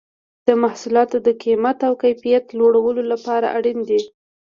د 0.47 0.49
محصولاتو 0.63 1.17
د 1.25 1.29
کمیت 1.43 1.79
او 1.87 1.93
کیفیت 2.03 2.45
لوړولو 2.59 3.01
لپاره 3.11 3.47
اړین 3.57 3.79
دي. 3.89 4.01